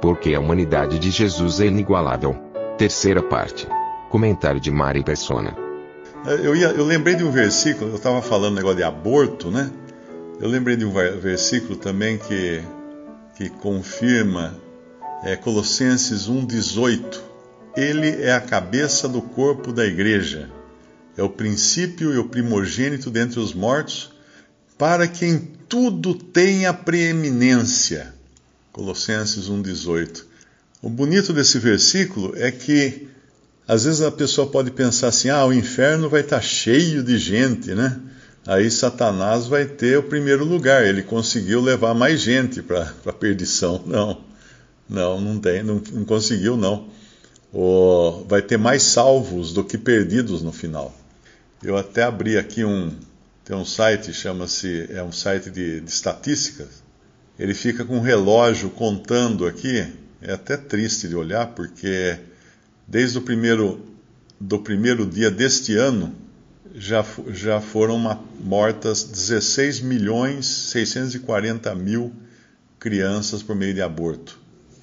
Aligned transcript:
Porque 0.00 0.34
a 0.34 0.40
humanidade 0.40 0.98
de 0.98 1.10
Jesus 1.10 1.60
é 1.60 1.66
inigualável. 1.66 2.34
Terceira 2.78 3.22
parte. 3.22 3.68
Comentário 4.08 4.60
de 4.60 4.70
Mari 4.70 5.04
Persona. 5.04 5.56
Eu, 6.24 6.54
ia, 6.54 6.68
eu 6.68 6.84
lembrei 6.84 7.14
de 7.14 7.24
um 7.24 7.30
versículo, 7.30 7.90
eu 7.90 7.96
estava 7.96 8.20
falando 8.20 8.56
negócio 8.56 8.76
de 8.76 8.82
aborto, 8.82 9.50
né? 9.50 9.70
Eu 10.40 10.48
lembrei 10.48 10.76
de 10.76 10.84
um 10.84 10.92
versículo 10.92 11.76
também 11.76 12.18
que 12.18 12.62
que 13.40 13.48
confirma 13.48 14.54
é 15.24 15.34
Colossenses 15.34 16.28
1,18. 16.28 17.18
Ele 17.74 18.22
é 18.22 18.34
a 18.34 18.40
cabeça 18.40 19.08
do 19.08 19.22
corpo 19.22 19.72
da 19.72 19.86
igreja, 19.86 20.50
é 21.16 21.22
o 21.22 21.30
princípio 21.30 22.12
e 22.12 22.18
o 22.18 22.28
primogênito 22.28 23.10
dentre 23.10 23.40
os 23.40 23.54
mortos, 23.54 24.12
para 24.76 25.08
que 25.08 25.24
em 25.24 25.38
tudo 25.38 26.14
tenha 26.14 26.74
preeminência. 26.74 28.12
Colossenses 28.72 29.48
1,18. 29.48 30.24
O 30.82 30.88
bonito 30.88 31.32
desse 31.32 31.58
versículo 31.58 32.32
é 32.36 32.50
que 32.50 33.08
às 33.66 33.84
vezes 33.84 34.02
a 34.02 34.10
pessoa 34.10 34.48
pode 34.48 34.70
pensar 34.70 35.08
assim: 35.08 35.28
ah, 35.28 35.44
o 35.44 35.52
inferno 35.52 36.08
vai 36.08 36.22
estar 36.22 36.40
cheio 36.40 37.02
de 37.02 37.18
gente, 37.18 37.74
né? 37.74 38.00
aí 38.46 38.70
Satanás 38.70 39.46
vai 39.46 39.64
ter 39.64 39.98
o 39.98 40.02
primeiro 40.02 40.44
lugar. 40.44 40.84
Ele 40.84 41.02
conseguiu 41.02 41.60
levar 41.60 41.94
mais 41.94 42.20
gente 42.20 42.62
para 42.62 42.92
a 43.06 43.12
perdição. 43.12 43.82
Não, 43.86 44.30
não, 44.88 45.20
não 45.20 45.38
tem, 45.38 45.62
não, 45.62 45.80
não 45.92 46.04
conseguiu 46.04 46.56
não. 46.56 46.88
Vai 48.26 48.42
ter 48.42 48.56
mais 48.56 48.82
salvos 48.82 49.52
do 49.52 49.62
que 49.62 49.78
perdidos 49.78 50.42
no 50.42 50.50
final. 50.50 50.92
Eu 51.62 51.76
até 51.76 52.02
abri 52.02 52.36
aqui 52.36 52.64
um, 52.64 52.92
tem 53.44 53.54
um 53.54 53.64
site, 53.64 54.12
chama-se, 54.12 54.88
é 54.90 55.00
um 55.00 55.12
site 55.12 55.48
de, 55.48 55.80
de 55.80 55.88
estatísticas. 55.88 56.82
Ele 57.40 57.54
fica 57.54 57.86
com 57.86 57.96
um 57.96 58.02
relógio 58.02 58.68
contando 58.68 59.46
aqui. 59.46 59.90
É 60.20 60.34
até 60.34 60.58
triste 60.58 61.08
de 61.08 61.16
olhar, 61.16 61.46
porque 61.54 62.18
desde 62.86 63.16
o 63.16 63.22
primeiro, 63.22 63.80
do 64.38 64.58
primeiro 64.58 65.06
dia 65.06 65.30
deste 65.30 65.74
ano, 65.74 66.14
já, 66.74 67.02
já 67.32 67.58
foram 67.58 67.98
mortas 68.44 69.04
16 69.04 69.80
milhões 69.80 70.44
640 70.44 71.74
mil 71.74 72.12
crianças 72.78 73.42
por 73.42 73.56
meio 73.56 73.72
de 73.72 73.80
aborto. 73.80 74.38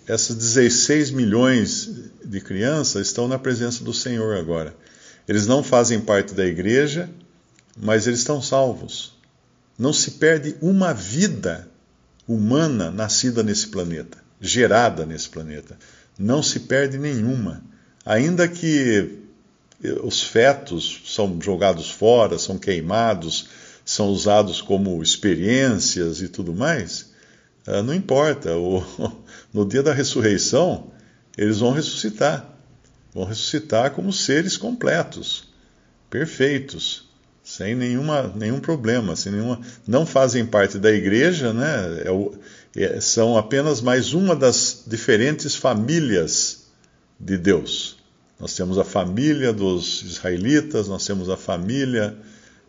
Essas 0.08 0.36
16 0.36 1.12
milhões 1.12 1.92
de 2.26 2.42
crianças 2.42 3.06
estão 3.06 3.28
na 3.28 3.38
presença 3.38 3.84
do 3.84 3.94
Senhor 3.94 4.36
agora. 4.36 4.76
Eles 5.28 5.46
não 5.46 5.62
fazem 5.62 6.02
parte 6.02 6.34
da 6.34 6.46
igreja, 6.46 7.08
mas 7.80 8.08
eles 8.08 8.18
estão 8.18 8.42
salvos. 8.42 9.16
Não 9.78 9.94
se 9.94 10.12
perde 10.12 10.56
uma 10.60 10.92
vida 10.92 11.68
humana 12.28 12.92
nascida 12.92 13.42
nesse 13.42 13.68
planeta, 13.68 14.18
gerada 14.42 15.06
nesse 15.06 15.30
planeta. 15.30 15.78
Não 16.18 16.44
se 16.44 16.62
perde 16.62 16.98
nenhuma. 16.98 17.64
Ainda 18.06 18.48
que 18.48 19.20
os 20.04 20.24
fetos 20.24 21.04
são 21.06 21.40
jogados 21.42 21.90
fora, 21.90 22.38
são 22.40 22.58
queimados, 22.58 23.48
são 23.86 24.10
usados 24.10 24.62
como 24.62 25.02
experiências 25.02 26.22
e 26.22 26.28
tudo 26.28 26.54
mais, 26.54 27.12
ah, 27.66 27.84
não 27.84 27.94
importa. 27.94 28.52
no 29.54 29.66
dia 29.66 29.84
da 29.84 29.94
ressurreição, 29.94 30.92
eles 31.38 31.60
vão 31.60 31.72
ressuscitar. 31.72 32.54
Vão 33.14 33.26
ressuscitar 33.26 33.92
como 33.92 34.12
seres 34.12 34.58
completos, 34.58 35.48
perfeitos, 36.10 37.07
sem 37.48 37.74
nenhuma, 37.76 38.30
nenhum 38.36 38.60
problema, 38.60 39.16
sem 39.16 39.32
nenhuma, 39.32 39.62
não 39.88 40.06
fazem 40.06 40.46
parte 40.46 40.78
da 40.78 40.92
igreja, 40.92 41.54
né? 41.54 42.04
É, 42.76 42.84
é, 42.84 43.00
são 43.00 43.38
apenas 43.38 43.80
mais 43.80 44.14
uma 44.14 44.36
das 44.36 44.84
diferentes 44.86 45.56
famílias 45.56 46.66
de 47.18 47.38
Deus. 47.38 47.96
Nós 48.38 48.54
temos 48.54 48.78
a 48.78 48.84
família 48.84 49.54
dos 49.54 50.04
israelitas, 50.04 50.90
nós 50.90 51.06
temos 51.06 51.30
a 51.30 51.38
família 51.38 52.18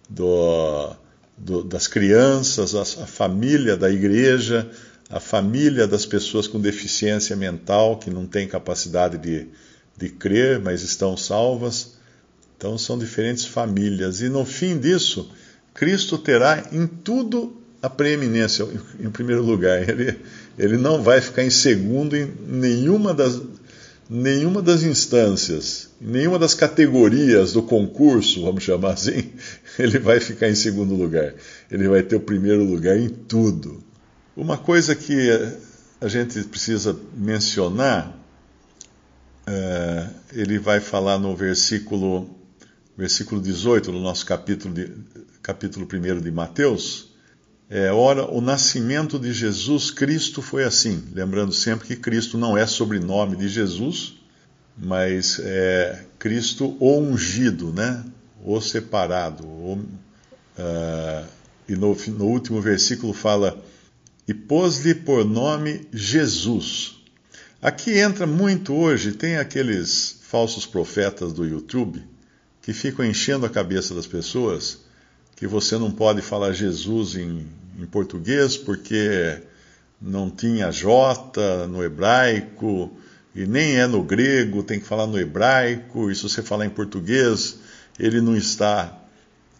do, 0.08 0.94
do, 1.36 1.64
das 1.64 1.88
crianças, 1.88 2.76
a, 2.76 2.82
a 3.02 3.06
família 3.06 3.76
da 3.76 3.90
igreja, 3.90 4.70
a 5.10 5.18
família 5.18 5.88
das 5.88 6.06
pessoas 6.06 6.46
com 6.46 6.60
deficiência 6.60 7.34
mental 7.34 7.98
que 7.98 8.10
não 8.10 8.28
têm 8.28 8.46
capacidade 8.46 9.18
de, 9.18 9.48
de 9.96 10.08
crer, 10.08 10.60
mas 10.60 10.82
estão 10.82 11.16
salvas. 11.16 11.97
Então 12.58 12.76
são 12.76 12.98
diferentes 12.98 13.46
famílias. 13.46 14.20
E 14.20 14.28
no 14.28 14.44
fim 14.44 14.76
disso, 14.76 15.30
Cristo 15.72 16.18
terá 16.18 16.66
em 16.72 16.86
tudo 16.86 17.56
a 17.80 17.88
preeminência, 17.88 18.66
em 18.98 19.08
primeiro 19.08 19.42
lugar. 19.42 19.88
Ele, 19.88 20.18
ele 20.58 20.76
não 20.76 21.02
vai 21.02 21.20
ficar 21.20 21.44
em 21.44 21.50
segundo 21.50 22.16
em 22.16 22.28
nenhuma 22.46 23.14
das, 23.14 23.40
nenhuma 24.10 24.60
das 24.60 24.82
instâncias, 24.82 25.90
nenhuma 26.00 26.36
das 26.36 26.52
categorias 26.52 27.52
do 27.52 27.62
concurso, 27.62 28.42
vamos 28.42 28.64
chamar 28.64 28.94
assim, 28.94 29.30
ele 29.78 30.00
vai 30.00 30.18
ficar 30.18 30.48
em 30.48 30.54
segundo 30.56 30.96
lugar. 30.96 31.34
Ele 31.70 31.88
vai 31.88 32.02
ter 32.02 32.16
o 32.16 32.20
primeiro 32.20 32.64
lugar 32.64 32.98
em 32.98 33.08
tudo. 33.08 33.82
Uma 34.36 34.58
coisa 34.58 34.96
que 34.96 35.30
a 36.00 36.08
gente 36.08 36.42
precisa 36.44 36.96
mencionar, 37.16 38.16
é, 39.46 40.06
ele 40.32 40.58
vai 40.58 40.80
falar 40.80 41.18
no 41.18 41.34
versículo, 41.34 42.28
versículo 42.98 43.40
18 43.40 43.92
do 43.92 44.00
nosso 44.00 44.26
capítulo, 44.26 44.74
de, 44.74 44.90
capítulo 45.40 45.86
1 45.86 46.20
de 46.20 46.32
Mateus, 46.32 47.12
é, 47.70 47.92
ora, 47.92 48.28
o 48.28 48.40
nascimento 48.40 49.20
de 49.20 49.32
Jesus 49.32 49.92
Cristo 49.92 50.42
foi 50.42 50.64
assim. 50.64 51.04
Lembrando 51.14 51.52
sempre 51.52 51.86
que 51.86 51.94
Cristo 51.94 52.36
não 52.36 52.58
é 52.58 52.66
sobrenome 52.66 53.36
de 53.36 53.46
Jesus, 53.46 54.14
mas 54.76 55.38
é 55.38 56.06
Cristo 56.18 56.76
o 56.80 56.98
ungido, 56.98 57.72
né? 57.72 58.04
o 58.44 58.60
separado. 58.60 59.46
O, 59.46 59.74
uh, 59.74 61.26
e 61.68 61.76
no, 61.76 61.94
no 61.94 62.24
último 62.24 62.60
versículo 62.60 63.12
fala: 63.12 63.62
E 64.26 64.34
pôs-lhe 64.34 64.94
por 64.94 65.24
nome 65.24 65.86
Jesus. 65.92 66.96
Aqui 67.62 67.96
entra 67.96 68.26
muito 68.26 68.74
hoje, 68.74 69.12
tem 69.12 69.36
aqueles 69.36 70.18
falsos 70.22 70.66
profetas 70.66 71.32
do 71.32 71.46
YouTube 71.46 72.02
que 72.68 72.74
ficam 72.74 73.02
enchendo 73.02 73.46
a 73.46 73.48
cabeça 73.48 73.94
das 73.94 74.06
pessoas 74.06 74.80
que 75.34 75.46
você 75.46 75.78
não 75.78 75.90
pode 75.90 76.20
falar 76.20 76.52
Jesus 76.52 77.16
em, 77.16 77.46
em 77.78 77.86
português 77.86 78.58
porque 78.58 79.38
não 79.98 80.28
tinha 80.28 80.70
J 80.70 81.66
no 81.66 81.82
hebraico 81.82 82.92
e 83.34 83.46
nem 83.46 83.78
é 83.78 83.86
no 83.86 84.02
grego, 84.02 84.62
tem 84.62 84.78
que 84.78 84.84
falar 84.84 85.06
no 85.06 85.18
hebraico, 85.18 86.10
e 86.10 86.14
se 86.14 86.22
você 86.22 86.42
falar 86.42 86.66
em 86.66 86.70
português, 86.70 87.58
ele 87.98 88.20
não 88.20 88.36
está 88.36 89.02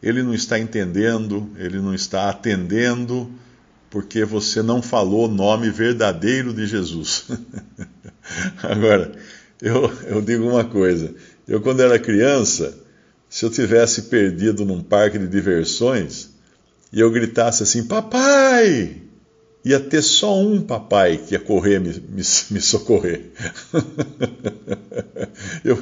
ele 0.02 0.22
não 0.22 0.34
está 0.34 0.58
entendendo, 0.58 1.50
ele 1.56 1.80
não 1.80 1.94
está 1.94 2.28
atendendo, 2.28 3.32
porque 3.88 4.22
você 4.22 4.60
não 4.60 4.82
falou 4.82 5.24
o 5.24 5.32
nome 5.32 5.70
verdadeiro 5.70 6.52
de 6.52 6.66
Jesus. 6.66 7.24
Agora, 8.62 9.12
eu, 9.62 9.90
eu 10.08 10.20
digo 10.20 10.46
uma 10.46 10.66
coisa, 10.66 11.14
eu 11.48 11.62
quando 11.62 11.80
era 11.80 11.98
criança, 11.98 12.86
se 13.28 13.44
eu 13.44 13.50
tivesse 13.50 14.02
perdido 14.02 14.64
num 14.64 14.82
parque 14.82 15.18
de 15.18 15.26
diversões 15.26 16.30
e 16.92 17.00
eu 17.00 17.10
gritasse 17.10 17.62
assim, 17.62 17.84
papai! 17.84 19.02
Ia 19.64 19.80
ter 19.80 20.00
só 20.02 20.40
um 20.40 20.62
papai 20.62 21.18
que 21.18 21.34
ia 21.34 21.40
correr 21.40 21.78
me, 21.78 21.92
me, 21.92 22.22
me 22.50 22.60
socorrer. 22.60 23.26
eu, 25.62 25.76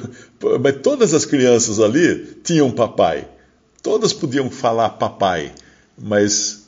mas 0.59 0.81
todas 0.81 1.13
as 1.13 1.25
crianças 1.25 1.79
ali 1.79 2.37
tinham 2.43 2.71
papai. 2.71 3.27
Todas 3.81 4.11
podiam 4.11 4.49
falar 4.49 4.89
papai, 4.89 5.53
mas 5.97 6.65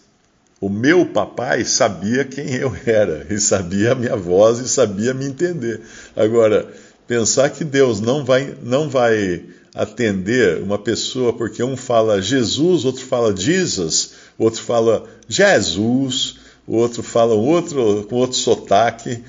o 0.62 0.70
meu 0.70 1.06
papai 1.08 1.66
sabia 1.66 2.24
quem 2.24 2.56
eu 2.56 2.74
era, 2.86 3.28
e 3.30 3.40
sabia 3.40 3.92
a 3.92 3.96
minha 3.96 4.16
voz 4.16 4.60
e 4.60 4.70
sabia 4.70 5.14
me 5.14 5.26
entender. 5.26 5.82
Agora, 6.16 6.72
pensar 7.08 7.50
que 7.50 7.66
Deus 7.66 8.00
não 8.00 8.24
vai, 8.24 8.56
não 8.64 8.90
vai 8.90 9.44
atender 9.80 10.62
uma 10.62 10.78
pessoa 10.78 11.32
porque 11.32 11.64
um 11.64 11.78
fala 11.78 12.22
Jesus, 12.22 12.84
outro 12.84 13.06
fala 13.06 13.34
Jesus, 13.36 14.12
outro 14.38 14.62
fala 14.62 15.06
Jesus, 15.28 16.36
outro 16.68 17.02
fala 17.02 17.34
outro 17.34 18.06
com 18.10 18.18
outro 18.18 18.38
sotaque, 18.38 19.24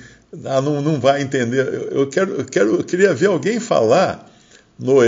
ah, 0.45 0.61
não, 0.61 0.81
não 0.81 0.99
vai 0.99 1.21
entender. 1.21 1.89
Eu, 1.91 2.05
quero, 2.07 2.33
eu, 2.33 2.45
quero, 2.45 2.75
eu 2.75 2.83
queria 2.83 3.13
ver 3.13 3.27
alguém 3.27 3.61
falar 3.61 4.29
no, 4.77 5.01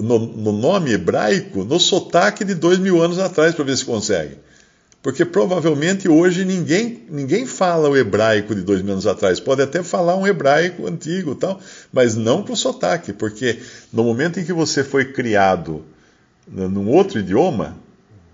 no, 0.00 0.18
no 0.18 0.52
nome 0.52 0.92
hebraico 0.92 1.64
no 1.64 1.80
sotaque 1.80 2.44
de 2.44 2.54
dois 2.54 2.78
mil 2.78 3.02
anos 3.02 3.18
atrás 3.18 3.52
para 3.52 3.64
ver 3.64 3.76
se 3.76 3.84
consegue. 3.84 4.36
Porque 5.04 5.22
provavelmente 5.22 6.08
hoje 6.08 6.46
ninguém, 6.46 7.04
ninguém 7.10 7.44
fala 7.44 7.90
o 7.90 7.96
hebraico 7.96 8.54
de 8.54 8.62
dois 8.62 8.80
mil 8.80 8.94
anos 8.94 9.06
atrás. 9.06 9.38
Pode 9.38 9.60
até 9.60 9.82
falar 9.82 10.16
um 10.16 10.26
hebraico 10.26 10.86
antigo 10.86 11.34
tal, 11.34 11.60
mas 11.92 12.16
não 12.16 12.42
com 12.42 12.56
sotaque, 12.56 13.12
porque 13.12 13.58
no 13.92 14.02
momento 14.02 14.40
em 14.40 14.44
que 14.46 14.52
você 14.54 14.82
foi 14.82 15.12
criado 15.12 15.84
num 16.48 16.88
outro 16.88 17.18
idioma, 17.18 17.76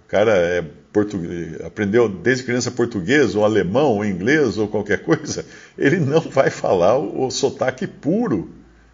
cara 0.06 0.31
é 0.37 0.64
português, 0.93 1.61
aprendeu 1.61 2.08
desde 2.08 2.44
criança 2.44 2.70
português, 2.70 3.34
ou 3.34 3.44
alemão, 3.44 3.96
ou 3.96 4.05
inglês, 4.05 4.56
ou 4.56 4.69
qualquer 4.69 5.02
coisa, 5.02 5.44
ele 5.76 5.99
não 5.99 6.20
vai 6.20 6.50
falar 6.50 6.96
o, 6.96 7.26
o 7.26 7.31
sotaque 7.32 7.88
puro 7.88 8.49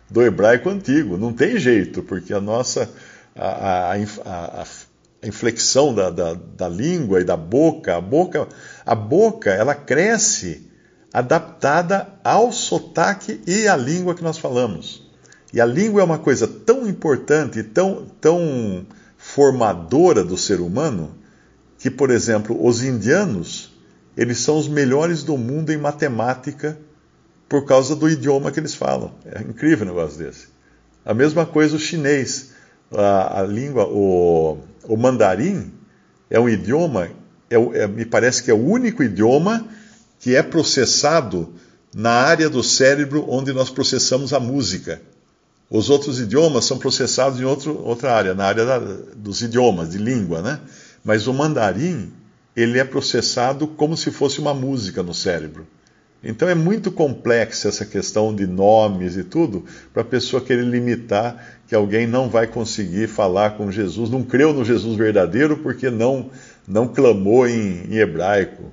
do 0.08 0.22
hebraico 0.22 0.70
antigo. 0.70 1.18
Não 1.18 1.30
tem 1.30 1.58
jeito, 1.58 2.02
porque 2.02 2.32
a 2.32 2.40
nossa. 2.40 2.90
a, 3.34 3.92
a, 3.92 4.62
a, 4.62 4.66
a 5.22 5.26
inflexão 5.26 5.94
da, 5.94 6.10
da, 6.10 6.34
da, 6.34 6.68
língua 6.68 7.20
e 7.20 7.24
da 7.24 7.36
boca. 7.36 7.96
A 7.96 8.00
boca, 8.00 8.48
a 8.84 8.94
boca, 8.94 9.50
ela 9.50 9.74
cresce 9.74 10.70
adaptada 11.12 12.08
ao 12.22 12.52
sotaque 12.52 13.40
e 13.46 13.66
à 13.66 13.76
língua 13.76 14.14
que 14.14 14.22
nós 14.22 14.38
falamos. 14.38 15.06
E 15.52 15.60
a 15.60 15.64
língua 15.64 16.02
é 16.02 16.04
uma 16.04 16.18
coisa 16.18 16.46
tão 16.46 16.86
importante, 16.86 17.62
tão, 17.62 18.06
tão 18.20 18.86
formadora 19.16 20.22
do 20.22 20.36
ser 20.36 20.60
humano, 20.60 21.16
que, 21.78 21.90
por 21.90 22.10
exemplo, 22.10 22.58
os 22.64 22.82
indianos, 22.82 23.72
eles 24.16 24.38
são 24.38 24.58
os 24.58 24.68
melhores 24.68 25.22
do 25.22 25.36
mundo 25.36 25.72
em 25.72 25.76
matemática 25.76 26.76
por 27.48 27.64
causa 27.64 27.94
do 27.94 28.08
idioma 28.08 28.50
que 28.50 28.60
eles 28.60 28.74
falam. 28.74 29.12
É 29.24 29.40
incrível 29.40 29.86
um 29.86 29.90
negócio 29.90 30.18
desse. 30.18 30.48
A 31.04 31.14
mesma 31.14 31.46
coisa 31.46 31.76
o 31.76 31.78
chinês. 31.78 32.50
A, 32.90 33.40
a 33.40 33.42
língua, 33.42 33.84
o, 33.86 34.58
o 34.88 34.96
mandarim 34.96 35.72
é 36.30 36.38
um 36.38 36.48
idioma, 36.48 37.08
é, 37.50 37.56
é, 37.56 37.86
me 37.86 38.04
parece 38.04 38.42
que 38.42 38.50
é 38.50 38.54
o 38.54 38.64
único 38.64 39.02
idioma 39.02 39.66
que 40.18 40.34
é 40.34 40.42
processado 40.42 41.52
na 41.94 42.10
área 42.10 42.50
do 42.50 42.62
cérebro 42.62 43.24
onde 43.28 43.52
nós 43.52 43.70
processamos 43.70 44.32
a 44.32 44.40
música. 44.40 45.00
Os 45.70 45.90
outros 45.90 46.20
idiomas 46.20 46.64
são 46.64 46.78
processados 46.78 47.40
em 47.40 47.44
outro, 47.44 47.80
outra 47.82 48.12
área, 48.12 48.34
na 48.34 48.44
área 48.44 48.64
da, 48.64 48.78
dos 49.16 49.42
idiomas, 49.42 49.90
de 49.90 49.98
língua, 49.98 50.40
né? 50.40 50.60
Mas 51.04 51.26
o 51.26 51.32
mandarim, 51.32 52.12
ele 52.54 52.78
é 52.78 52.84
processado 52.84 53.66
como 53.66 53.96
se 53.96 54.10
fosse 54.10 54.38
uma 54.38 54.54
música 54.54 55.02
no 55.02 55.14
cérebro. 55.14 55.66
Então 56.28 56.48
é 56.48 56.56
muito 56.56 56.90
complexa 56.90 57.68
essa 57.68 57.86
questão 57.86 58.34
de 58.34 58.48
nomes 58.48 59.16
e 59.16 59.22
tudo, 59.22 59.64
para 59.92 60.02
a 60.02 60.04
pessoa 60.04 60.42
querer 60.42 60.64
limitar 60.64 61.60
que 61.68 61.74
alguém 61.74 62.04
não 62.04 62.28
vai 62.28 62.48
conseguir 62.48 63.06
falar 63.06 63.50
com 63.50 63.70
Jesus, 63.70 64.10
não 64.10 64.24
creu 64.24 64.52
no 64.52 64.64
Jesus 64.64 64.96
verdadeiro 64.96 65.58
porque 65.58 65.88
não, 65.88 66.28
não 66.66 66.88
clamou 66.88 67.46
em, 67.46 67.84
em 67.88 67.98
hebraico. 67.98 68.72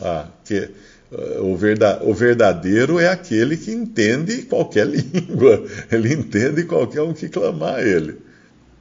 Ah, 0.00 0.28
que, 0.46 0.70
uh, 1.12 1.44
o, 1.44 1.54
verda, 1.58 2.02
o 2.02 2.14
verdadeiro 2.14 2.98
é 2.98 3.08
aquele 3.08 3.58
que 3.58 3.70
entende 3.70 4.42
qualquer 4.42 4.86
língua, 4.88 5.62
ele 5.92 6.14
entende 6.14 6.64
qualquer 6.64 7.02
um 7.02 7.12
que 7.12 7.28
clamar 7.28 7.76
a 7.76 7.82
ele. 7.82 8.16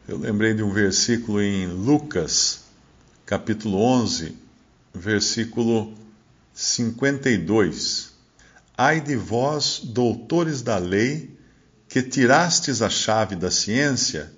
Eu 0.07 0.17
lembrei 0.17 0.53
de 0.53 0.63
um 0.63 0.71
versículo 0.71 1.41
em 1.41 1.67
Lucas, 1.67 2.61
capítulo 3.25 3.77
11, 3.79 4.33
versículo 4.93 5.93
52. 6.53 8.12
Ai 8.77 8.99
de 8.99 9.15
vós, 9.15 9.81
doutores 9.83 10.61
da 10.61 10.77
lei, 10.77 11.37
que 11.87 12.01
tirastes 12.01 12.81
a 12.81 12.89
chave 12.89 13.35
da 13.35 13.51
ciência, 13.51 14.31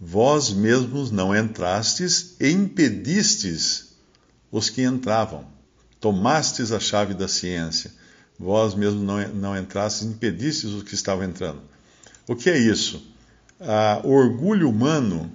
vós 0.00 0.50
mesmos 0.50 1.10
não 1.10 1.34
entrastes 1.34 2.34
e 2.40 2.50
impedistes 2.50 3.94
os 4.50 4.68
que 4.68 4.82
entravam. 4.82 5.46
Tomastes 6.00 6.72
a 6.72 6.80
chave 6.80 7.14
da 7.14 7.28
ciência, 7.28 7.92
vós 8.38 8.74
mesmos 8.74 9.02
não, 9.02 9.28
não 9.28 9.56
entrastes 9.56 10.02
e 10.02 10.10
impedistes 10.10 10.70
os 10.70 10.82
que 10.82 10.94
estavam 10.94 11.24
entrando. 11.24 11.62
O 12.26 12.34
que 12.34 12.50
é 12.50 12.58
isso? 12.58 13.02
Ah, 13.60 14.00
o 14.04 14.10
orgulho 14.10 14.68
humano 14.68 15.30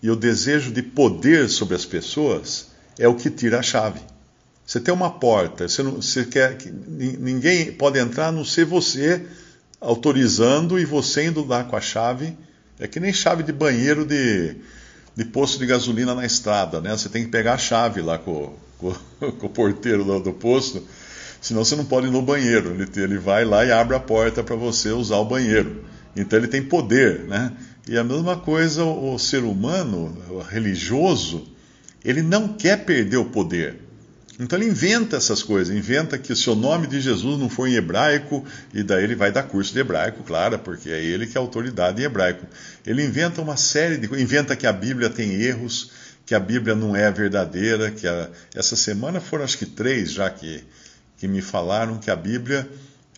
e 0.00 0.08
o 0.08 0.16
desejo 0.16 0.70
de 0.70 0.82
poder 0.82 1.48
sobre 1.48 1.74
as 1.74 1.84
pessoas 1.84 2.68
é 2.96 3.08
o 3.08 3.16
que 3.16 3.28
tira 3.28 3.58
a 3.58 3.62
chave. 3.62 4.00
Você 4.68 4.78
tem 4.80 4.92
uma 4.92 5.08
porta, 5.08 5.66
você, 5.66 5.82
não, 5.82 5.92
você 5.92 6.26
quer 6.26 6.58
que 6.58 6.70
ninguém 6.70 7.72
pode 7.72 7.98
entrar 7.98 8.26
a 8.26 8.32
não 8.32 8.44
ser 8.44 8.66
você 8.66 9.24
autorizando 9.80 10.78
e 10.78 10.84
você 10.84 11.24
indo 11.24 11.42
lá 11.42 11.64
com 11.64 11.74
a 11.74 11.80
chave. 11.80 12.36
É 12.78 12.86
que 12.86 13.00
nem 13.00 13.10
chave 13.10 13.42
de 13.42 13.50
banheiro 13.50 14.04
de, 14.04 14.56
de 15.16 15.24
posto 15.24 15.58
de 15.58 15.64
gasolina 15.64 16.14
na 16.14 16.26
estrada, 16.26 16.82
né? 16.82 16.94
Você 16.94 17.08
tem 17.08 17.24
que 17.24 17.30
pegar 17.30 17.54
a 17.54 17.58
chave 17.58 18.02
lá 18.02 18.18
com, 18.18 18.52
com, 18.76 18.92
com 19.38 19.46
o 19.46 19.48
porteiro 19.48 20.04
do, 20.04 20.20
do 20.20 20.34
posto, 20.34 20.86
senão 21.40 21.64
você 21.64 21.74
não 21.74 21.86
pode 21.86 22.08
ir 22.08 22.10
no 22.10 22.20
banheiro. 22.20 22.74
Ele, 22.74 22.86
ele 22.94 23.16
vai 23.16 23.46
lá 23.46 23.64
e 23.64 23.72
abre 23.72 23.96
a 23.96 24.00
porta 24.00 24.44
para 24.44 24.54
você 24.54 24.90
usar 24.90 25.16
o 25.16 25.24
banheiro. 25.24 25.82
Então 26.14 26.38
ele 26.38 26.46
tem 26.46 26.62
poder, 26.62 27.20
né? 27.20 27.54
E 27.88 27.96
a 27.96 28.04
mesma 28.04 28.36
coisa 28.36 28.84
o, 28.84 29.18
ser 29.18 29.44
humano, 29.44 30.14
o 30.28 30.40
religioso, 30.40 31.48
ele 32.04 32.20
não 32.20 32.48
quer 32.48 32.84
perder 32.84 33.16
o 33.16 33.24
poder. 33.24 33.87
Então 34.38 34.56
ele 34.56 34.68
inventa 34.68 35.16
essas 35.16 35.42
coisas, 35.42 35.74
inventa 35.74 36.16
que 36.16 36.32
o 36.32 36.54
nome 36.54 36.86
de 36.86 37.00
Jesus 37.00 37.38
não 37.38 37.48
for 37.48 37.66
em 37.66 37.74
hebraico, 37.74 38.44
e 38.72 38.84
daí 38.84 39.02
ele 39.02 39.16
vai 39.16 39.32
dar 39.32 39.42
curso 39.42 39.72
de 39.72 39.80
hebraico, 39.80 40.22
claro, 40.22 40.58
porque 40.60 40.90
é 40.90 41.02
ele 41.02 41.26
que 41.26 41.36
é 41.36 41.40
autoridade 41.40 42.00
em 42.00 42.04
hebraico. 42.04 42.46
Ele 42.86 43.04
inventa 43.04 43.42
uma 43.42 43.56
série 43.56 43.96
de 43.96 44.06
coisas, 44.06 44.24
inventa 44.24 44.54
que 44.54 44.66
a 44.66 44.72
Bíblia 44.72 45.10
tem 45.10 45.32
erros, 45.42 45.90
que 46.24 46.36
a 46.36 46.40
Bíblia 46.40 46.76
não 46.76 46.94
é 46.94 47.10
verdadeira, 47.10 47.90
que 47.90 48.06
a... 48.06 48.28
essa 48.54 48.76
semana 48.76 49.20
foram 49.20 49.44
acho 49.44 49.58
que 49.58 49.66
três 49.66 50.12
já 50.12 50.30
que, 50.30 50.62
que 51.16 51.26
me 51.26 51.42
falaram 51.42 51.98
que 51.98 52.10
a 52.10 52.16
Bíblia 52.16 52.68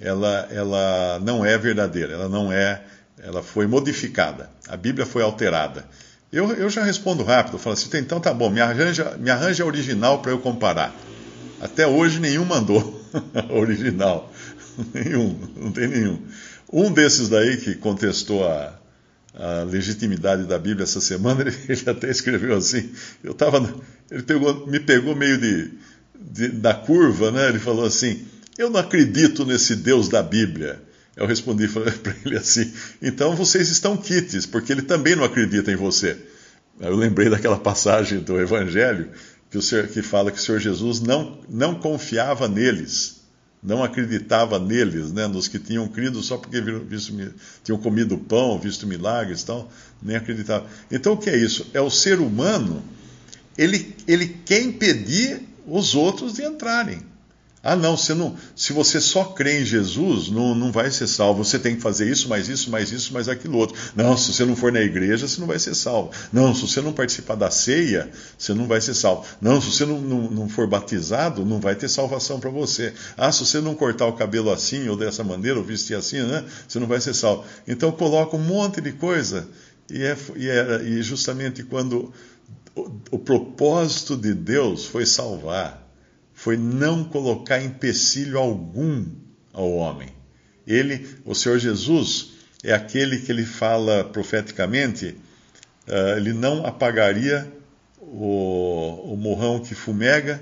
ela, 0.01 0.49
ela 0.51 1.21
não 1.23 1.45
é 1.45 1.59
verdadeira, 1.59 2.15
ela 2.15 2.29
não 2.31 2.51
é, 2.51 2.81
ela 3.23 3.43
foi 3.43 3.67
modificada, 3.67 4.49
a 4.67 4.77
Bíblia 4.77 5.05
foi 5.05 5.23
alterada. 5.23 5.85
Eu, 6.33 6.51
eu 6.53 6.71
já 6.71 6.83
respondo 6.83 7.25
rápido, 7.25 7.59
falo 7.59 7.75
assim, 7.75 7.91
então 7.99 8.21
tá 8.21 8.33
bom, 8.33 8.49
me 8.49 8.61
arranja, 8.61 9.17
me 9.19 9.29
arranja 9.29 9.67
original 9.67 10.23
para 10.23 10.31
eu 10.31 10.39
comparar. 10.39 10.95
Até 11.61 11.87
hoje 11.87 12.19
nenhum 12.19 12.45
mandou 12.45 13.01
original. 13.51 14.33
nenhum, 14.95 15.37
não 15.57 15.71
tem 15.71 15.89
nenhum. 15.89 16.21
Um 16.73 16.91
desses 16.91 17.29
daí 17.29 17.57
que 17.59 17.75
contestou 17.75 18.47
a, 18.47 18.79
a 19.35 19.63
legitimidade 19.65 20.45
da 20.45 20.59
Bíblia 20.59 20.85
essa 20.85 21.01
semana, 21.01 21.43
ele, 21.43 21.57
ele 21.69 21.83
até 21.87 22.11
escreveu 22.11 22.57
assim, 22.57 22.91
eu 23.23 23.35
tava, 23.35 23.75
ele 24.11 24.23
pegou, 24.23 24.67
me 24.67 24.81
pegou 24.81 25.15
meio 25.15 25.39
de, 25.39 25.71
de, 26.19 26.49
da 26.49 26.73
curva, 26.73 27.31
né? 27.31 27.49
Ele 27.49 27.59
falou 27.59 27.85
assim, 27.85 28.25
eu 28.57 28.71
não 28.71 28.81
acredito 28.81 29.45
nesse 29.45 29.77
Deus 29.77 30.09
da 30.09 30.23
Bíblia. 30.23 30.81
Eu 31.17 31.27
respondi 31.27 31.69
para 31.69 32.15
ele 32.25 32.37
assim, 32.37 32.73
então 33.03 33.37
vocês 33.37 33.69
estão 33.69 33.97
quites, 33.97 34.47
porque 34.47 34.73
ele 34.73 34.83
também 34.83 35.15
não 35.15 35.25
acredita 35.25 35.71
em 35.71 35.77
você. 35.77 36.17
Eu 36.81 36.97
lembrei 36.97 37.29
daquela 37.29 37.59
passagem 37.59 38.21
do 38.21 38.41
Evangelho 38.41 39.11
que, 39.51 39.59
o 39.59 39.63
Senhor, 39.63 39.89
que 39.89 40.01
fala 40.03 40.31
que 40.31 40.39
o 40.39 40.41
Senhor 40.41 40.61
Jesus 40.61 41.01
não, 41.01 41.39
não 41.49 41.75
confiava 41.75 42.49
neles, 42.49 43.21
não 43.63 43.83
acreditava 43.83 44.59
neles, 44.59 45.13
né, 45.13 45.27
nos 45.27 45.49
que 45.49 45.59
tinham 45.59 45.87
crido 45.89 46.23
só 46.23 46.39
porque 46.39 46.61
viram, 46.61 46.81
visto, 46.81 47.13
tinham 47.63 47.79
comido 47.79 48.17
pão, 48.17 48.59
visto 48.59 48.87
milagres 48.87 49.43
e 49.43 49.47
tal, 49.47 49.71
nem 50.01 50.17
acreditava. 50.17 50.67
Então 50.91 51.15
o 51.15 51.17
que 51.17 51.29
é 51.29 51.37
isso? 51.37 51.67
É 51.75 51.81
o 51.81 51.91
ser 51.91 52.21
humano, 52.21 52.83
ele, 53.59 53.95
ele 54.07 54.29
quer 54.29 54.63
impedir 54.63 55.43
os 55.67 55.95
outros 55.95 56.35
de 56.35 56.45
entrarem. 56.45 57.10
Ah, 57.63 57.77
não, 57.77 57.95
você 57.95 58.15
não, 58.15 58.35
se 58.57 58.73
você 58.73 58.99
só 59.03 59.23
crê 59.23 59.61
em 59.61 59.67
Jesus, 59.67 60.31
não, 60.31 60.55
não 60.55 60.73
vai 60.73 60.91
ser 60.91 61.07
salvo. 61.07 61.45
Você 61.45 61.59
tem 61.59 61.77
que 61.77 61.83
fazer 61.83 62.11
isso, 62.11 62.27
mais 62.27 62.49
isso, 62.49 62.71
mais 62.71 62.91
isso, 62.91 63.13
mais 63.13 63.29
aquilo 63.29 63.59
outro. 63.59 63.77
Não, 63.95 64.17
se 64.17 64.33
você 64.33 64.47
não 64.47 64.57
for 64.57 64.73
na 64.73 64.81
igreja, 64.81 65.29
você 65.29 65.39
não 65.39 65.47
vai 65.47 65.59
ser 65.59 65.75
salvo. 65.75 66.11
Não, 66.33 66.55
se 66.55 66.63
você 66.63 66.81
não 66.81 66.95
participar 66.95 67.35
da 67.35 67.51
ceia, 67.51 68.11
você 68.39 68.55
não 68.55 68.67
vai 68.67 68.81
ser 68.81 68.95
salvo. 68.95 69.27
Não, 69.43 69.61
se 69.61 69.73
você 69.73 69.85
não, 69.85 70.01
não, 70.01 70.31
não 70.31 70.49
for 70.49 70.67
batizado, 70.67 71.45
não 71.45 71.61
vai 71.61 71.75
ter 71.75 71.91
salvação 71.91 72.41
para 72.41 72.49
você. 72.49 72.95
Ah, 73.15 73.31
se 73.31 73.45
você 73.45 73.61
não 73.61 73.75
cortar 73.75 74.07
o 74.07 74.15
cabelo 74.15 74.51
assim, 74.51 74.89
ou 74.89 74.97
dessa 74.97 75.23
maneira, 75.23 75.59
ou 75.59 75.65
vestir 75.65 75.95
assim, 75.95 76.23
né, 76.23 76.43
você 76.67 76.79
não 76.79 76.87
vai 76.87 77.01
ser 77.01 77.13
salvo. 77.13 77.45
Então 77.69 77.93
coloca 77.93 78.37
um 78.37 78.43
monte 78.43 78.81
de 78.81 78.93
coisa, 78.93 79.47
e, 79.91 80.03
é, 80.03 80.17
e, 80.35 80.49
é, 80.49 80.83
e 80.83 81.03
justamente 81.03 81.63
quando 81.63 82.11
o, 82.75 82.91
o 83.11 83.19
propósito 83.19 84.17
de 84.17 84.33
Deus 84.33 84.87
foi 84.87 85.05
salvar 85.05 85.80
foi 86.41 86.57
não 86.57 87.05
colocar 87.05 87.61
empecilho 87.61 88.39
algum 88.39 89.05
ao 89.53 89.73
homem. 89.73 90.09
Ele, 90.67 91.07
o 91.23 91.35
Senhor 91.35 91.59
Jesus, 91.59 92.31
é 92.65 92.73
aquele 92.73 93.19
que 93.19 93.31
ele 93.31 93.45
fala 93.45 94.05
profeticamente, 94.05 95.19
uh, 95.87 96.17
ele 96.17 96.33
não 96.33 96.65
apagaria 96.65 97.47
o, 98.01 99.13
o 99.13 99.17
morrão 99.19 99.61
que 99.61 99.75
fumega, 99.75 100.41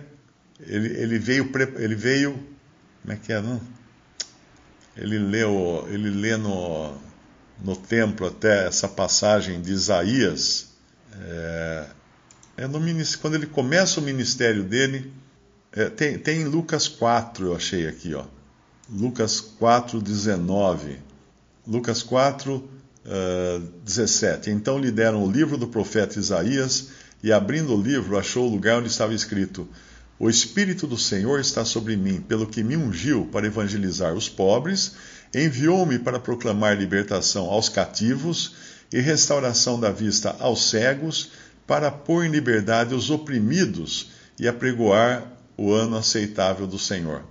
ele, 0.60 0.86
ele 1.00 1.18
veio, 1.18 1.50
ele 1.78 1.96
veio, 1.96 2.46
como 3.02 3.14
é 3.14 3.16
que 3.16 3.32
é, 3.32 3.40
não? 3.40 3.60
Ele 4.96 5.18
leu, 5.18 5.84
ele 5.90 6.10
lê 6.10 6.36
no, 6.36 6.96
no 7.60 7.74
templo 7.74 8.28
até 8.28 8.68
essa 8.68 8.86
passagem 8.86 9.60
de 9.60 9.72
Isaías, 9.72 10.68
é, 11.20 11.86
é 12.58 12.66
no, 12.68 12.78
quando 13.20 13.34
ele 13.34 13.46
começa 13.46 13.98
o 13.98 14.02
ministério 14.04 14.62
dele, 14.62 15.12
é, 15.72 15.88
tem, 15.90 16.18
tem 16.18 16.40
em 16.42 16.44
Lucas 16.44 16.88
4, 16.88 17.46
eu 17.46 17.56
achei 17.56 17.86
aqui, 17.86 18.14
ó. 18.14 18.24
Lucas 18.90 19.40
4, 19.40 20.00
19. 20.00 20.98
Lucas 21.66 22.02
4, 22.02 22.54
uh, 22.56 23.60
17. 23.84 24.50
Então 24.50 24.78
lhe 24.78 24.90
deram 24.90 25.22
o 25.22 25.30
livro 25.30 25.58
do 25.58 25.68
profeta 25.68 26.18
Isaías, 26.18 26.88
e 27.22 27.30
abrindo 27.32 27.74
o 27.74 27.80
livro, 27.80 28.16
achou 28.16 28.46
o 28.46 28.50
lugar 28.50 28.78
onde 28.78 28.88
estava 28.88 29.12
escrito: 29.12 29.68
O 30.18 30.30
Espírito 30.30 30.86
do 30.86 30.96
Senhor 30.96 31.38
está 31.38 31.64
sobre 31.66 31.96
mim, 31.96 32.20
pelo 32.20 32.46
que 32.46 32.64
me 32.64 32.76
ungiu 32.76 33.28
para 33.30 33.46
evangelizar 33.46 34.14
os 34.14 34.28
pobres, 34.28 34.92
enviou-me 35.34 35.98
para 35.98 36.18
proclamar 36.18 36.78
libertação 36.78 37.44
aos 37.46 37.68
cativos 37.68 38.54
e 38.90 39.00
restauração 39.00 39.78
da 39.78 39.90
vista 39.90 40.34
aos 40.38 40.70
cegos, 40.70 41.32
para 41.66 41.90
pôr 41.90 42.24
em 42.24 42.30
liberdade 42.30 42.94
os 42.94 43.10
oprimidos 43.10 44.12
e 44.38 44.48
apregoar 44.48 45.37
o 45.58 45.72
ano 45.72 45.96
aceitável 45.96 46.68
do 46.68 46.78
Senhor. 46.78 47.24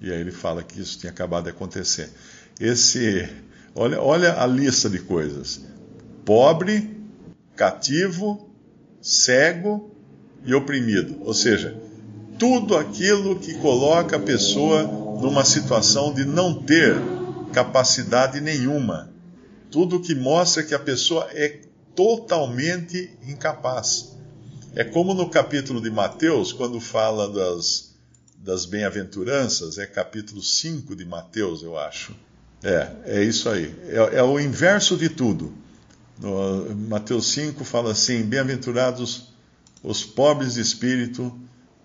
E 0.00 0.10
aí 0.10 0.18
ele 0.18 0.32
fala 0.32 0.62
que 0.62 0.80
isso 0.80 0.98
tinha 0.98 1.12
acabado 1.12 1.44
de 1.44 1.50
acontecer. 1.50 2.10
Esse, 2.58 3.28
olha, 3.74 4.00
olha 4.00 4.42
a 4.42 4.46
lista 4.46 4.88
de 4.88 4.98
coisas: 5.00 5.60
pobre, 6.24 6.96
cativo, 7.54 8.48
cego 9.02 9.94
e 10.44 10.54
oprimido. 10.54 11.18
Ou 11.20 11.34
seja, 11.34 11.76
tudo 12.38 12.76
aquilo 12.76 13.38
que 13.38 13.54
coloca 13.54 14.16
a 14.16 14.20
pessoa 14.20 14.84
numa 14.84 15.44
situação 15.44 16.14
de 16.14 16.24
não 16.24 16.62
ter 16.62 16.96
capacidade 17.52 18.40
nenhuma. 18.40 19.10
Tudo 19.70 20.00
que 20.00 20.14
mostra 20.14 20.62
que 20.62 20.74
a 20.74 20.78
pessoa 20.78 21.28
é 21.32 21.60
totalmente 21.94 23.10
incapaz. 23.26 24.17
É 24.78 24.84
como 24.84 25.12
no 25.12 25.28
capítulo 25.28 25.80
de 25.80 25.90
Mateus, 25.90 26.52
quando 26.52 26.78
fala 26.78 27.28
das, 27.28 27.96
das 28.36 28.64
bem-aventuranças, 28.64 29.76
é 29.76 29.84
capítulo 29.84 30.40
5 30.40 30.94
de 30.94 31.04
Mateus, 31.04 31.64
eu 31.64 31.76
acho. 31.76 32.14
É, 32.62 32.92
é 33.04 33.24
isso 33.24 33.48
aí. 33.48 33.74
É, 33.88 34.18
é 34.18 34.22
o 34.22 34.38
inverso 34.38 34.96
de 34.96 35.08
tudo. 35.08 35.52
No, 36.20 36.76
Mateus 36.76 37.26
5 37.32 37.64
fala 37.64 37.90
assim: 37.90 38.22
Bem-aventurados 38.22 39.32
os 39.82 40.04
pobres 40.04 40.54
de 40.54 40.60
espírito, 40.60 41.36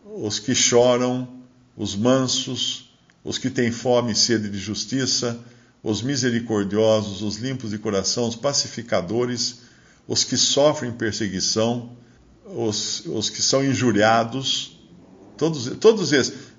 os 0.05 0.37
que 0.37 0.53
choram, 0.53 1.27
os 1.75 1.95
mansos, 1.95 2.93
os 3.23 3.39
que 3.39 3.49
têm 3.49 3.71
fome 3.71 4.11
e 4.11 4.15
sede 4.15 4.47
de 4.47 4.59
justiça, 4.59 5.39
os 5.81 6.03
misericordiosos, 6.03 7.23
os 7.23 7.37
limpos 7.37 7.71
de 7.71 7.79
coração, 7.79 8.27
os 8.27 8.35
pacificadores, 8.35 9.61
os 10.07 10.23
que 10.23 10.37
sofrem 10.37 10.91
perseguição, 10.91 11.97
os, 12.45 13.03
os 13.05 13.29
que 13.29 13.41
são 13.41 13.63
injuriados, 13.63 14.79
todos, 15.37 15.67
todos 15.79 16.11
esses. 16.11 16.53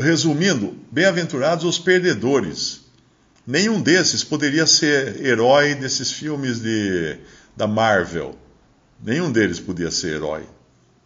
Resumindo, 0.00 0.76
bem-aventurados 0.90 1.64
os 1.64 1.78
perdedores. 1.78 2.82
Nenhum 3.46 3.80
desses 3.80 4.22
poderia 4.22 4.66
ser 4.66 5.24
herói 5.24 5.74
desses 5.74 6.10
filmes 6.12 6.60
de, 6.60 7.18
da 7.56 7.66
Marvel. 7.66 8.36
Nenhum 9.02 9.30
deles 9.30 9.58
podia 9.58 9.90
ser 9.90 10.14
herói. 10.14 10.44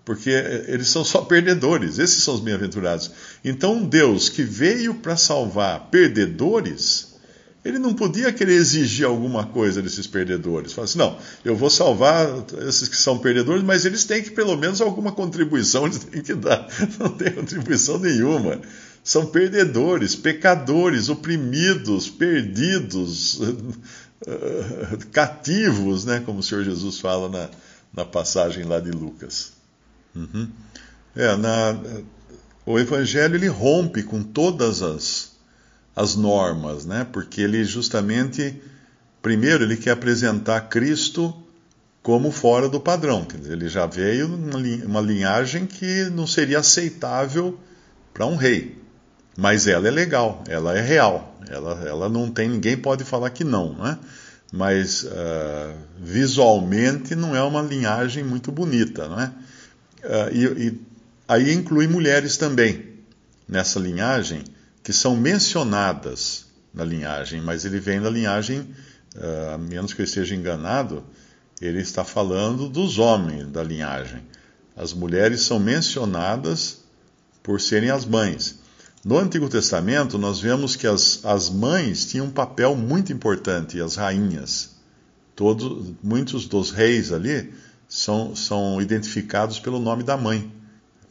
Porque 0.04 0.30
eles 0.30 0.88
são 0.88 1.04
só 1.04 1.22
perdedores. 1.22 1.98
Esses 1.98 2.22
são 2.22 2.34
os 2.34 2.40
bem-aventurados. 2.40 3.10
Então, 3.44 3.74
um 3.74 3.86
Deus 3.86 4.28
que 4.28 4.42
veio 4.42 4.94
para 4.94 5.16
salvar 5.16 5.88
perdedores 5.90 7.07
ele 7.68 7.78
não 7.78 7.92
podia 7.92 8.32
querer 8.32 8.54
exigir 8.54 9.04
alguma 9.04 9.44
coisa 9.44 9.82
desses 9.82 10.06
perdedores. 10.06 10.72
Falar 10.72 10.86
assim, 10.86 10.98
não, 10.98 11.18
eu 11.44 11.54
vou 11.54 11.68
salvar 11.68 12.26
esses 12.66 12.88
que 12.88 12.96
são 12.96 13.18
perdedores, 13.18 13.62
mas 13.62 13.84
eles 13.84 14.04
têm 14.04 14.22
que, 14.22 14.30
pelo 14.30 14.56
menos, 14.56 14.80
alguma 14.80 15.12
contribuição 15.12 15.84
eles 15.86 15.98
têm 15.98 16.22
que 16.22 16.34
dar. 16.34 16.66
Não 16.98 17.10
tem 17.10 17.30
contribuição 17.30 17.98
nenhuma. 17.98 18.58
São 19.04 19.26
perdedores, 19.26 20.16
pecadores, 20.16 21.10
oprimidos, 21.10 22.08
perdidos, 22.08 23.38
cativos, 25.12 26.06
né? 26.06 26.22
como 26.24 26.38
o 26.38 26.42
Senhor 26.42 26.64
Jesus 26.64 26.98
fala 26.98 27.28
na, 27.28 27.50
na 27.92 28.04
passagem 28.06 28.64
lá 28.64 28.80
de 28.80 28.90
Lucas. 28.90 29.52
Uhum. 30.16 30.48
É, 31.14 31.36
na, 31.36 31.78
o 32.64 32.78
Evangelho 32.78 33.34
ele 33.34 33.46
rompe 33.46 34.02
com 34.02 34.22
todas 34.22 34.80
as 34.80 35.37
as 35.98 36.14
normas, 36.14 36.86
né? 36.86 37.04
Porque 37.12 37.40
ele 37.40 37.64
justamente, 37.64 38.54
primeiro, 39.20 39.64
ele 39.64 39.76
quer 39.76 39.90
apresentar 39.90 40.60
Cristo 40.68 41.34
como 42.00 42.30
fora 42.30 42.68
do 42.68 42.78
padrão. 42.78 43.26
Ele 43.44 43.68
já 43.68 43.84
veio 43.84 44.28
numa 44.28 45.00
linhagem 45.00 45.66
que 45.66 46.04
não 46.04 46.24
seria 46.24 46.60
aceitável 46.60 47.58
para 48.14 48.26
um 48.26 48.36
rei. 48.36 48.80
Mas 49.36 49.66
ela 49.66 49.88
é 49.88 49.90
legal, 49.90 50.44
ela 50.48 50.76
é 50.76 50.80
real, 50.80 51.36
ela, 51.48 51.82
ela 51.84 52.08
não 52.08 52.30
tem, 52.30 52.48
ninguém 52.48 52.76
pode 52.76 53.04
falar 53.04 53.30
que 53.30 53.42
não, 53.44 53.74
né? 53.74 53.98
Mas 54.52 55.02
uh, 55.02 55.74
visualmente 56.00 57.14
não 57.14 57.36
é 57.36 57.42
uma 57.42 57.60
linhagem 57.60 58.24
muito 58.24 58.50
bonita, 58.50 59.08
né? 59.08 59.32
Uh, 60.02 60.34
e, 60.34 60.68
e 60.68 60.80
aí 61.26 61.52
inclui 61.52 61.86
mulheres 61.86 62.36
também 62.36 62.84
nessa 63.48 63.78
linhagem 63.78 64.42
que 64.88 64.92
são 64.94 65.14
mencionadas 65.14 66.46
na 66.72 66.82
linhagem, 66.82 67.42
mas 67.42 67.66
ele 67.66 67.78
vem 67.78 68.00
da 68.00 68.08
linhagem, 68.08 68.60
uh, 68.60 69.54
a 69.54 69.58
menos 69.58 69.92
que 69.92 70.00
eu 70.00 70.04
esteja 70.04 70.34
enganado, 70.34 71.04
ele 71.60 71.78
está 71.78 72.04
falando 72.04 72.70
dos 72.70 72.98
homens 72.98 73.48
da 73.48 73.62
linhagem. 73.62 74.22
As 74.74 74.94
mulheres 74.94 75.42
são 75.42 75.60
mencionadas 75.60 76.78
por 77.42 77.60
serem 77.60 77.90
as 77.90 78.06
mães. 78.06 78.60
No 79.04 79.18
Antigo 79.18 79.46
Testamento, 79.50 80.16
nós 80.16 80.40
vemos 80.40 80.74
que 80.74 80.86
as, 80.86 81.22
as 81.22 81.50
mães 81.50 82.06
tinham 82.06 82.24
um 82.24 82.30
papel 82.30 82.74
muito 82.74 83.12
importante, 83.12 83.78
as 83.82 83.96
rainhas. 83.96 84.70
Muitos 86.02 86.46
dos 86.46 86.70
reis 86.70 87.12
ali 87.12 87.52
são, 87.86 88.34
são 88.34 88.80
identificados 88.80 89.60
pelo 89.60 89.78
nome 89.78 90.02
da 90.02 90.16
mãe 90.16 90.50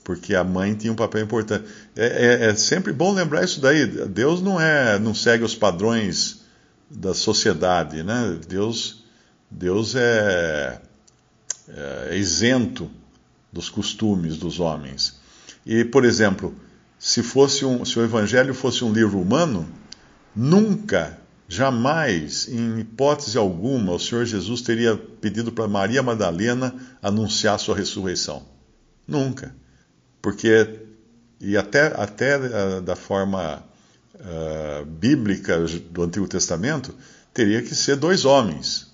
porque 0.07 0.33
a 0.33 0.41
mãe 0.41 0.73
tinha 0.73 0.93
um 0.93 0.95
papel 0.95 1.21
importante. 1.21 1.65
É, 1.93 2.05
é, 2.05 2.45
é, 2.45 2.55
sempre 2.55 2.93
bom 2.93 3.13
lembrar 3.13 3.43
isso 3.43 3.59
daí. 3.59 3.85
Deus 3.85 4.41
não 4.41 4.57
é, 4.57 4.97
não 4.97 5.13
segue 5.13 5.43
os 5.43 5.53
padrões 5.53 6.43
da 6.89 7.13
sociedade, 7.13 8.03
né? 8.03 8.39
Deus, 8.47 9.03
Deus 9.51 9.95
é, 9.95 10.79
é 11.67 12.15
isento 12.17 12.89
dos 13.51 13.67
costumes 13.67 14.37
dos 14.37 14.61
homens. 14.61 15.19
E, 15.65 15.83
por 15.83 16.05
exemplo, 16.05 16.55
se 16.97 17.21
fosse 17.21 17.65
um, 17.65 17.83
se 17.83 17.99
o 17.99 18.01
Evangelho 18.01 18.53
fosse 18.53 18.85
um 18.85 18.93
livro 18.93 19.19
humano, 19.19 19.67
nunca, 20.33 21.19
jamais, 21.49 22.47
em 22.47 22.79
hipótese 22.79 23.37
alguma, 23.37 23.91
o 23.91 23.99
Senhor 23.99 24.23
Jesus 24.23 24.61
teria 24.61 24.95
pedido 24.95 25.51
para 25.51 25.67
Maria 25.67 26.01
Madalena 26.01 26.73
anunciar 27.03 27.59
sua 27.59 27.75
ressurreição. 27.75 28.45
Nunca. 29.05 29.53
Porque, 30.27 30.81
e 31.39 31.55
até, 31.55 31.88
até 31.96 32.38
uh, 32.38 32.81
da 32.81 32.98
forma 32.98 33.63
uh, 34.15 34.86
bíblica 34.86 35.57
do 35.89 36.03
Antigo 36.03 36.27
Testamento, 36.27 36.93
teria 37.34 37.62
que 37.62 37.74
ser 37.74 37.96
dois 37.96 38.25
homens 38.25 38.91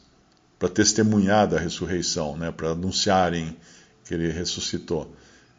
para 0.60 0.70
testemunhar 0.70 1.48
da 1.48 1.58
ressurreição, 1.58 2.38
né, 2.38 2.52
para 2.52 2.70
anunciarem 2.70 3.58
que 4.06 4.14
ele 4.14 4.32
ressuscitou. 4.32 5.12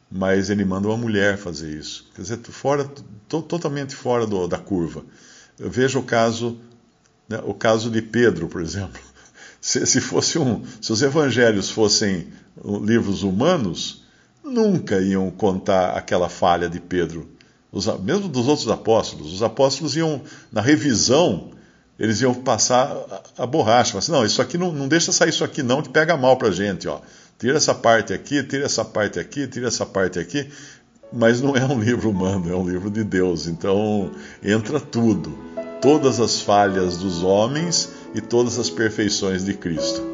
Mas 0.08 0.48
ele 0.48 0.64
manda 0.64 0.86
uma 0.86 0.96
mulher 0.96 1.38
fazer 1.38 1.76
isso. 1.76 2.08
Quer 2.14 2.22
dizer, 2.22 2.38
fora, 2.44 2.88
to, 3.28 3.42
totalmente 3.42 3.96
fora 3.96 4.28
do, 4.28 4.46
da 4.46 4.58
curva. 4.58 5.04
Eu 5.58 5.68
vejo 5.68 5.98
o 5.98 6.04
caso, 6.04 6.56
né, 7.28 7.40
o 7.42 7.52
caso 7.52 7.90
de 7.90 8.00
Pedro, 8.00 8.46
por 8.46 8.62
exemplo. 8.62 9.02
Se, 9.60 9.86
se, 9.86 9.98
fosse 9.98 10.38
um, 10.38 10.62
se 10.78 10.92
os 10.92 11.00
evangelhos 11.00 11.70
fossem 11.70 12.28
livros 12.82 13.22
humanos, 13.22 14.03
nunca 14.44 15.00
iam 15.00 15.30
contar 15.30 15.96
aquela 15.96 16.28
falha 16.28 16.68
de 16.68 16.78
Pedro, 16.78 17.28
os, 17.72 17.86
mesmo 18.00 18.28
dos 18.28 18.46
outros 18.46 18.68
apóstolos. 18.68 19.32
Os 19.32 19.42
apóstolos 19.42 19.96
iam, 19.96 20.20
na 20.52 20.60
revisão, 20.60 21.50
eles 21.98 22.20
iam 22.20 22.34
passar 22.34 22.92
a, 23.36 23.42
a 23.42 23.46
borracha. 23.46 23.98
Assim, 23.98 24.12
não, 24.12 24.24
isso 24.24 24.40
aqui 24.40 24.56
não, 24.56 24.70
não 24.70 24.86
deixa 24.86 25.10
sair 25.10 25.30
isso 25.30 25.42
aqui 25.42 25.62
não, 25.62 25.82
que 25.82 25.88
pega 25.88 26.16
mal 26.16 26.36
para 26.36 26.50
gente. 26.50 26.86
Ó. 26.86 27.00
Tira 27.38 27.56
essa 27.56 27.74
parte 27.74 28.12
aqui, 28.12 28.42
tira 28.44 28.64
essa 28.64 28.84
parte 28.84 29.18
aqui, 29.18 29.48
tira 29.48 29.66
essa 29.66 29.84
parte 29.84 30.18
aqui. 30.18 30.48
Mas 31.12 31.40
não 31.40 31.56
é 31.56 31.64
um 31.64 31.80
livro 31.80 32.10
humano, 32.10 32.50
é 32.50 32.56
um 32.56 32.68
livro 32.68 32.90
de 32.90 33.02
Deus. 33.02 33.46
Então 33.46 34.10
entra 34.42 34.78
tudo. 34.78 35.36
Todas 35.80 36.20
as 36.20 36.40
falhas 36.40 36.96
dos 36.96 37.22
homens 37.22 37.90
e 38.14 38.20
todas 38.20 38.58
as 38.58 38.70
perfeições 38.70 39.44
de 39.44 39.54
Cristo. 39.54 40.13